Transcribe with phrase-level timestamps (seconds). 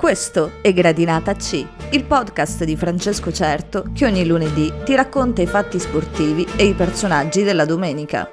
[0.00, 5.46] Questo è Gradinata C, il podcast di Francesco Certo che ogni lunedì ti racconta i
[5.46, 8.30] fatti sportivi e i personaggi della domenica.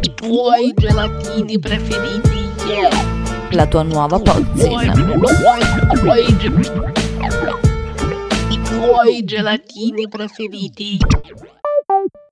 [0.00, 2.48] I tuoi gelatini preferiti.
[3.50, 4.92] La tua nuova pozzina.
[8.48, 10.98] I tuoi gelatini preferiti.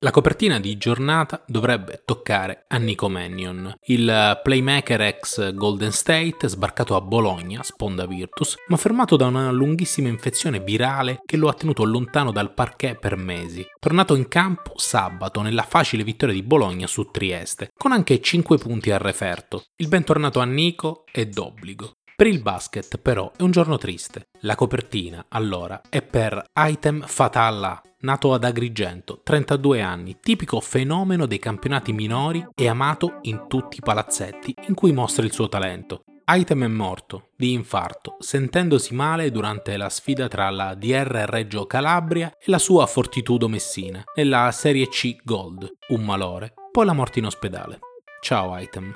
[0.02, 6.96] La copertina di giornata dovrebbe toccare a Nico Mannion, il playmaker ex Golden State sbarcato
[6.96, 11.84] a Bologna, sponda Virtus, ma fermato da una lunghissima infezione virale che lo ha tenuto
[11.84, 13.62] lontano dal parquet per mesi.
[13.78, 18.90] Tornato in campo sabato nella facile vittoria di Bologna su Trieste, con anche 5 punti
[18.90, 19.64] al referto.
[19.76, 21.96] Il bentornato a Nico è d'obbligo.
[22.20, 24.26] Per il basket però è un giorno triste.
[24.40, 31.38] La copertina, allora, è per Item Fatalla, nato ad Agrigento, 32 anni, tipico fenomeno dei
[31.38, 36.02] campionati minori e amato in tutti i palazzetti in cui mostra il suo talento.
[36.28, 42.28] Item è morto di infarto, sentendosi male durante la sfida tra la DR Reggio Calabria
[42.38, 47.24] e la sua Fortitudo Messina, nella Serie C Gold, un malore, poi la morte in
[47.24, 47.78] ospedale.
[48.20, 48.94] Ciao Item.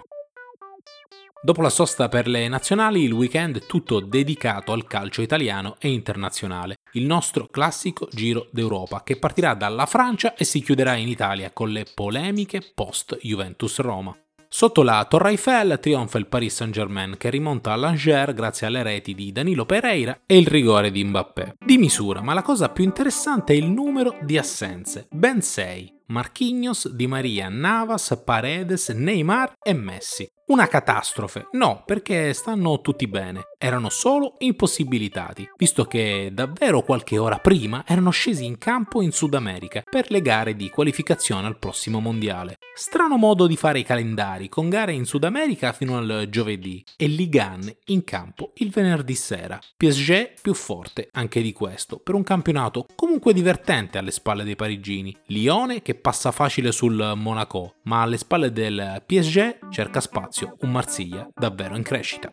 [1.45, 5.91] Dopo la sosta per le nazionali, il weekend è tutto dedicato al calcio italiano e
[5.91, 11.51] internazionale, il nostro classico Giro d'Europa che partirà dalla Francia e si chiuderà in Italia
[11.53, 14.17] con le polemiche post Juventus Roma.
[14.49, 19.31] Sotto la Torre Eiffel trionfa il Paris Saint-Germain che rimonta all'Angers grazie alle reti di
[19.31, 21.57] Danilo Pereira e il rigore di Mbappé.
[21.63, 25.93] Di misura, ma la cosa più interessante è il numero di assenze, ben 6.
[26.07, 30.27] Marquinhos, Di Maria, Navas, Paredes, Neymar e Messi.
[30.47, 31.49] Una catastrofe?
[31.53, 33.45] No, perché stanno tutti bene.
[33.65, 39.33] Erano solo impossibilitati, visto che davvero qualche ora prima erano scesi in campo in Sud
[39.33, 42.59] America per le gare di qualificazione al prossimo mondiale.
[42.75, 47.07] Strano modo di fare i calendari, con gare in Sud America fino al giovedì e
[47.07, 49.59] Ligan in campo il venerdì sera.
[49.79, 55.17] PSG più forte anche di questo, per un campionato comunque divertente alle spalle dei parigini.
[55.29, 61.27] Lione che passa facile sul Monaco, ma alle spalle del PSG cerca spazio un Marsiglia
[61.35, 62.31] davvero in crescita.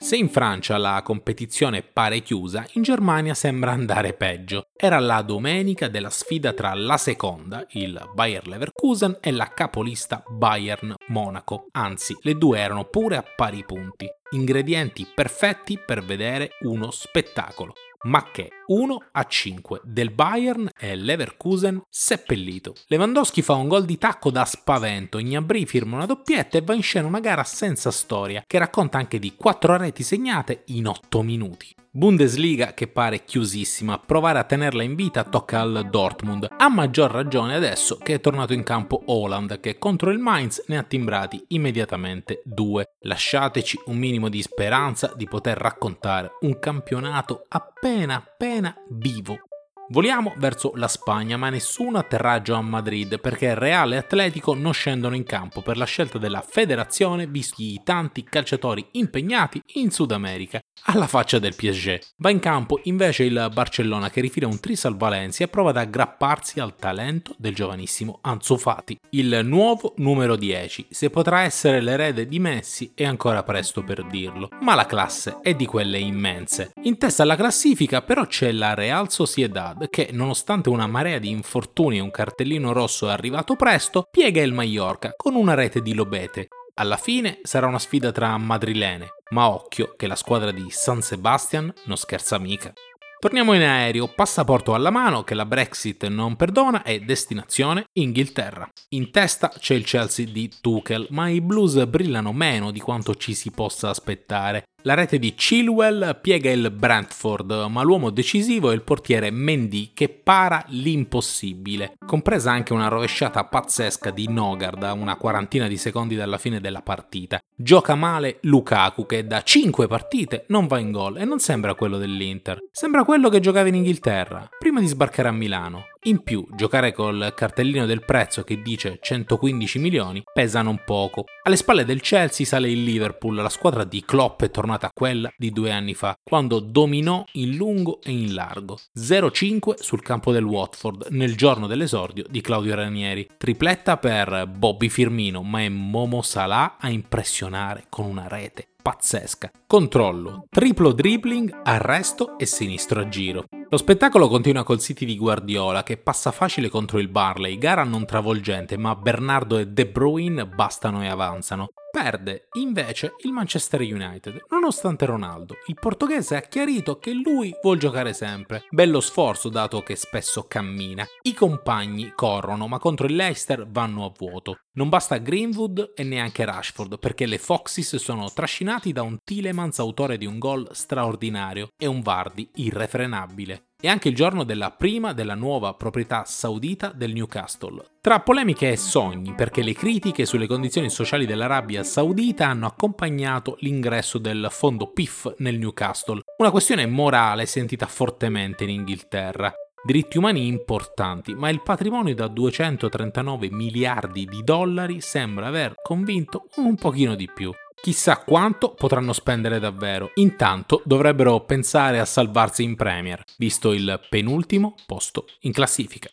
[0.00, 4.68] Se in Francia la competizione pare chiusa, in Germania sembra andare peggio.
[4.76, 10.94] Era la domenica della sfida tra la seconda, il Bayer Leverkusen, e la capolista Bayern
[11.08, 14.06] Monaco, anzi le due erano pure a pari punti.
[14.30, 21.82] Ingredienti perfetti per vedere uno spettacolo ma che 1 a 5 del Bayern e Leverkusen
[21.88, 22.74] seppellito.
[22.86, 26.82] Lewandowski fa un gol di tacco da spavento, Gnabry firma una doppietta e va in
[26.82, 31.77] scena una gara senza storia che racconta anche di 4 reti segnate in 8 minuti.
[31.98, 37.56] Bundesliga che pare chiusissima, provare a tenerla in vita tocca al Dortmund, a maggior ragione
[37.56, 42.40] adesso che è tornato in campo Holland che contro il Mainz ne ha timbrati immediatamente
[42.44, 42.92] due.
[43.00, 49.47] Lasciateci un minimo di speranza di poter raccontare un campionato appena appena vivo
[49.90, 55.16] Voliamo verso la Spagna, ma nessun atterraggio a Madrid perché Real e Atletico non scendono
[55.16, 60.60] in campo per la scelta della federazione visti i tanti calciatori impegnati in Sud America.
[60.84, 61.98] Alla faccia del PSG.
[62.18, 65.78] Va in campo invece il Barcellona che rifila un tris al Valencia e prova ad
[65.78, 70.88] aggrapparsi al talento del giovanissimo Ansu Fati, il nuovo numero 10.
[70.90, 75.54] Se potrà essere l'erede di Messi è ancora presto per dirlo, ma la classe è
[75.54, 76.72] di quelle immense.
[76.82, 81.98] In testa alla classifica però c'è la Real Sociedad che, nonostante una marea di infortuni
[81.98, 86.48] e un cartellino rosso arrivato presto, piega il Mallorca con una rete di lobete.
[86.74, 91.72] Alla fine sarà una sfida tra madrilene, ma occhio che la squadra di San Sebastian
[91.84, 92.72] non scherza mica.
[93.20, 98.70] Torniamo in aereo, passaporto alla mano che la Brexit non perdona e destinazione Inghilterra.
[98.90, 103.34] In testa c'è il Chelsea di Tuchel, ma i Blues brillano meno di quanto ci
[103.34, 104.62] si possa aspettare.
[104.82, 110.08] La rete di Chilwell piega il Brentford, ma l'uomo decisivo è il portiere Mendy che
[110.08, 116.38] para l'impossibile, compresa anche una rovesciata pazzesca di Nogard a una quarantina di secondi dalla
[116.38, 117.42] fine della partita.
[117.56, 121.98] Gioca male Lukaku che da 5 partite non va in gol e non sembra quello
[121.98, 125.86] dell'Inter, sembra quello che giocava in Inghilterra, prima di sbarcare a Milano.
[126.08, 131.26] In più, giocare col cartellino del prezzo che dice 115 milioni pesa non poco.
[131.42, 135.50] Alle spalle del Chelsea sale il Liverpool, la squadra di Klopp è tornata quella di
[135.50, 138.78] due anni fa, quando dominò in lungo e in largo.
[138.98, 143.28] 0-5 sul campo del Watford nel giorno dell'esordio di Claudio Ranieri.
[143.36, 149.50] Tripletta per Bobby Firmino, ma è Momo Salah a impressionare con una rete pazzesca.
[149.66, 153.44] Controllo, triplo dribbling, arresto e sinistro a giro.
[153.68, 158.06] Lo spettacolo continua col City di Guardiola che passa facile contro il Barley, gara non
[158.06, 161.68] travolgente, ma Bernardo e De Bruyne bastano e avanzano.
[161.90, 165.56] Perde invece il Manchester United, nonostante Ronaldo.
[165.66, 168.64] Il portoghese ha chiarito che lui vuole giocare sempre.
[168.70, 171.06] Bello sforzo dato che spesso cammina.
[171.22, 174.58] I compagni corrono, ma contro il Leicester vanno a vuoto.
[174.78, 180.16] Non basta Greenwood e neanche Rashford, perché le Foxes sono trascinati da un Tilemans autore
[180.16, 183.70] di un gol straordinario e un Vardy irrefrenabile.
[183.80, 187.84] È anche il giorno della prima della nuova proprietà saudita del Newcastle.
[188.00, 194.18] Tra polemiche e sogni, perché le critiche sulle condizioni sociali dell'Arabia Saudita hanno accompagnato l'ingresso
[194.18, 199.52] del fondo PIF nel Newcastle, una questione morale sentita fortemente in Inghilterra.
[199.88, 206.74] Diritti umani importanti, ma il patrimonio da 239 miliardi di dollari sembra aver convinto un
[206.74, 207.50] pochino di più.
[207.80, 210.10] Chissà quanto potranno spendere davvero.
[210.16, 216.10] Intanto dovrebbero pensare a salvarsi in Premier, visto il penultimo posto in classifica.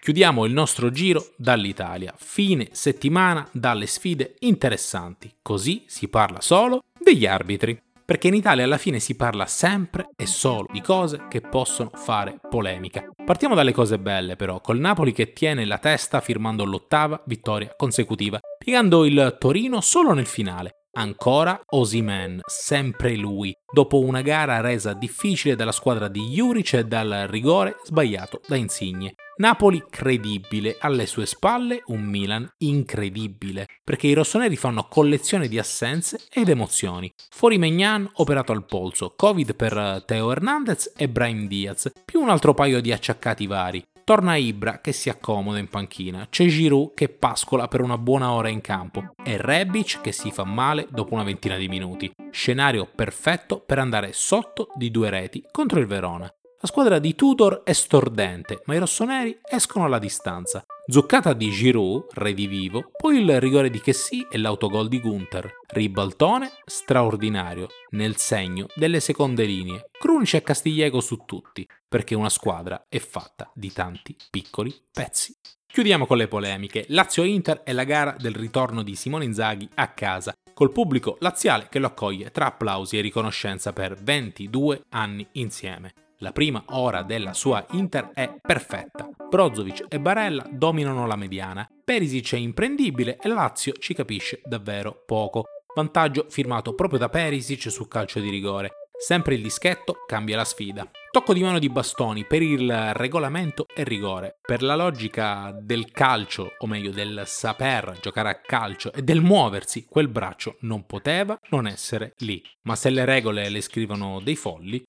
[0.00, 2.14] Chiudiamo il nostro giro dall'Italia.
[2.16, 5.30] Fine settimana dalle sfide interessanti.
[5.42, 7.78] Così si parla solo degli arbitri.
[8.06, 12.38] Perché in Italia alla fine si parla sempre e solo di cose che possono fare
[12.50, 13.08] polemica.
[13.24, 18.38] Partiamo dalle cose belle però, col Napoli che tiene la testa firmando l'ottava vittoria consecutiva,
[18.58, 25.56] piegando il Torino solo nel finale Ancora Osimen, sempre lui, dopo una gara resa difficile
[25.56, 29.14] dalla squadra di Juric e dal rigore sbagliato da Insigne.
[29.38, 36.20] Napoli credibile, alle sue spalle un Milan incredibile, perché i rossoneri fanno collezione di assenze
[36.32, 37.12] ed emozioni.
[37.30, 42.54] Fuori Megnan operato al polso, Covid per Teo Hernandez e Brian Diaz, più un altro
[42.54, 43.84] paio di acciaccati vari.
[44.04, 48.50] Torna Ibra che si accomoda in panchina, c'è Giroud che pascola per una buona ora
[48.50, 52.12] in campo e Rebic che si fa male dopo una ventina di minuti.
[52.30, 56.30] Scenario perfetto per andare sotto di due reti contro il Verona.
[56.64, 60.64] La squadra di Tudor è stordente, ma i rossoneri escono alla distanza.
[60.86, 65.58] Zuccata di Giroud, redivivo, poi il rigore di Chessy e l'autogol di Gunther.
[65.66, 69.90] Ribaltone straordinario, nel segno delle seconde linee.
[69.92, 75.36] Crunice e Castigliego su tutti, perché una squadra è fatta di tanti piccoli pezzi.
[75.66, 76.86] Chiudiamo con le polemiche.
[76.88, 81.78] Lazio-Inter è la gara del ritorno di Simone Inzaghi a casa, col pubblico laziale che
[81.78, 85.92] lo accoglie tra applausi e riconoscenza per 22 anni insieme.
[86.24, 89.10] La prima ora della sua Inter è perfetta.
[89.28, 91.68] Brozovic e Barella dominano la mediana.
[91.84, 95.44] Perisic è imprendibile e Lazio ci capisce davvero poco.
[95.74, 98.70] Vantaggio firmato proprio da Perisic sul calcio di rigore.
[98.98, 100.90] Sempre il dischetto cambia la sfida.
[101.10, 104.38] Tocco di mano di bastoni per il regolamento e rigore.
[104.40, 109.84] Per la logica del calcio, o meglio del saper giocare a calcio e del muoversi,
[109.84, 112.42] quel braccio non poteva non essere lì.
[112.62, 114.82] Ma se le regole le scrivono dei folli,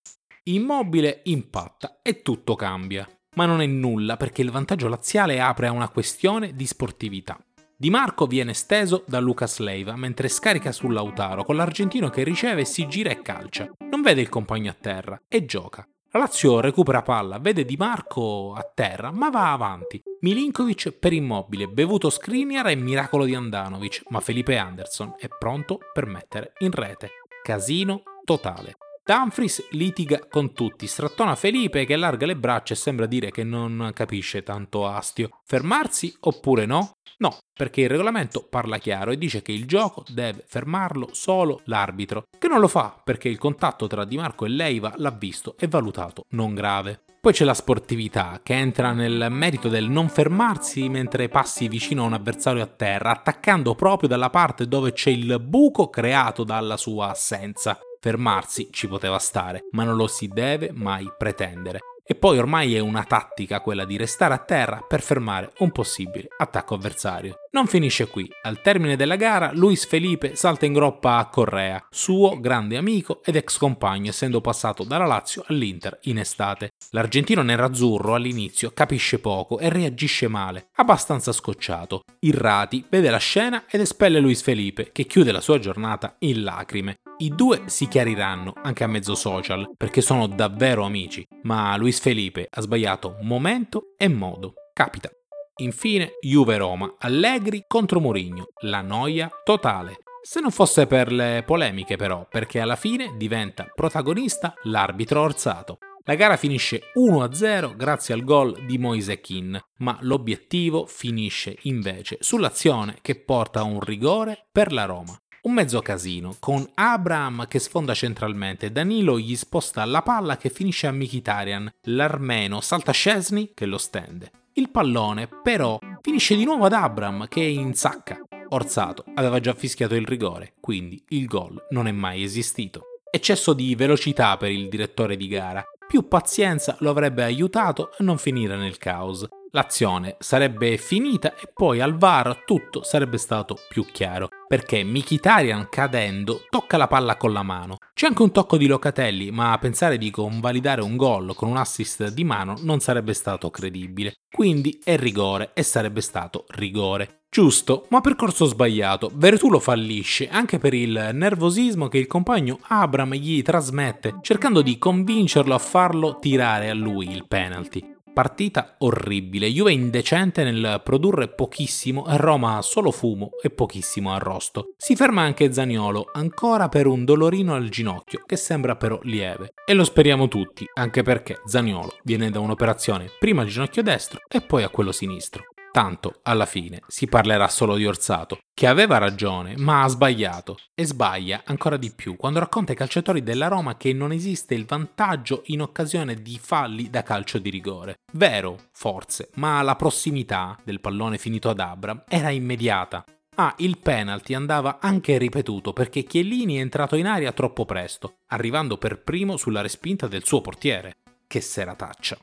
[0.48, 3.10] Immobile impatta e tutto cambia.
[3.34, 7.44] Ma non è nulla perché il vantaggio laziale apre a una questione di sportività.
[7.76, 12.64] Di Marco viene steso da Lucas Leiva mentre scarica su Lautaro con l'argentino che riceve,
[12.64, 13.72] si gira e calcia.
[13.90, 15.84] Non vede il compagno a terra e gioca.
[16.12, 20.00] La Lazio recupera palla, vede Di Marco a terra, ma va avanti.
[20.20, 26.06] Milinkovic per immobile, bevuto Skriniar e miracolo di Andanovic, ma Felipe Anderson è pronto per
[26.06, 27.10] mettere in rete.
[27.42, 28.76] Casino totale.
[29.08, 33.92] Dumfries litiga con tutti, strattona Felipe che allarga le braccia e sembra dire che non
[33.94, 35.42] capisce tanto astio.
[35.46, 36.94] Fermarsi oppure no?
[37.20, 42.24] No, perché il regolamento parla chiaro e dice che il gioco deve fermarlo solo l'arbitro,
[42.40, 45.68] che non lo fa perché il contatto tra Di Marco e Leiva l'ha visto e
[45.68, 47.02] valutato non grave.
[47.22, 52.08] Poi c'è la sportività che entra nel merito del non fermarsi mentre passi vicino a
[52.08, 57.12] un avversario a terra, attaccando proprio dalla parte dove c'è il buco creato dalla sua
[57.12, 57.80] assenza.
[58.06, 61.80] Fermarsi ci poteva stare, ma non lo si deve mai pretendere.
[62.08, 66.28] E poi ormai è una tattica quella di restare a terra per fermare un possibile
[66.38, 67.38] attacco avversario.
[67.50, 68.30] Non finisce qui.
[68.44, 73.38] Al termine della gara, Luis Felipe salta in groppa a Correa, suo grande amico ed
[73.38, 76.74] ex compagno, essendo passato dalla Lazio all'Inter in estate.
[76.92, 82.04] L'argentino nerazzurro all'inizio capisce poco e reagisce male, abbastanza scocciato.
[82.20, 86.98] Irrati, vede la scena ed espelle Luis Felipe, che chiude la sua giornata in lacrime.
[87.18, 92.48] I due si chiariranno anche a mezzo social perché sono davvero amici, ma Luis Felipe
[92.50, 94.54] ha sbagliato momento e modo.
[94.74, 95.10] Capita.
[95.58, 100.00] Infine, Juve-Roma, Allegri contro Mourinho, la noia totale.
[100.22, 105.78] Se non fosse per le polemiche però, perché alla fine diventa protagonista l'arbitro orzato.
[106.08, 113.00] La gara finisce 1-0 grazie al gol di Moise Keane, ma l'obiettivo finisce invece sull'azione
[113.02, 115.20] che porta a un rigore per la Roma.
[115.42, 120.86] Un mezzo casino, con Abraham che sfonda centralmente, Danilo gli sposta la palla che finisce
[120.86, 124.30] a Mkhitaryan, l'armeno salta Scesni che lo stende.
[124.54, 128.22] Il pallone però finisce di nuovo ad Abram che insacca.
[128.50, 132.84] Orsato aveva già fischiato il rigore, quindi il gol non è mai esistito.
[133.10, 135.66] Eccesso di velocità per il direttore di gara.
[135.88, 139.26] Più pazienza lo avrebbe aiutato a non finire nel caos.
[139.56, 146.42] L'azione sarebbe finita e poi al VAR tutto sarebbe stato più chiaro, perché Mikitarian cadendo
[146.50, 147.78] tocca la palla con la mano.
[147.94, 152.10] C'è anche un tocco di Locatelli, ma pensare di convalidare un gol con un assist
[152.10, 154.16] di mano non sarebbe stato credibile.
[154.30, 157.22] Quindi è rigore e sarebbe stato rigore.
[157.30, 159.10] Giusto, ma percorso sbagliato.
[159.14, 164.78] Veretù lo fallisce anche per il nervosismo che il compagno Abram gli trasmette, cercando di
[164.78, 167.95] convincerlo a farlo tirare a lui il penalty.
[168.16, 174.74] Partita orribile, Juve indecente nel produrre pochissimo Roma solo fumo e pochissimo arrosto.
[174.78, 179.52] Si ferma anche Zaniolo, ancora per un dolorino al ginocchio, che sembra però lieve.
[179.66, 184.40] E lo speriamo tutti, anche perché Zaniolo viene da un'operazione prima al ginocchio destro e
[184.40, 185.55] poi a quello sinistro.
[185.76, 190.58] Tanto, alla fine, si parlerà solo di Orsato, che aveva ragione, ma ha sbagliato.
[190.74, 194.64] E sbaglia ancora di più quando racconta ai calciatori della Roma che non esiste il
[194.64, 197.96] vantaggio in occasione di falli da calcio di rigore.
[198.14, 203.04] Vero, forse, ma la prossimità del pallone finito ad Abram era immediata.
[203.36, 208.78] Ah, il penalty andava anche ripetuto perché Chiellini è entrato in aria troppo presto, arrivando
[208.78, 210.94] per primo sulla respinta del suo portiere.
[211.28, 212.20] Che serataccia.